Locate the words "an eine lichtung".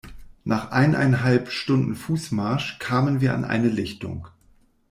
3.35-4.27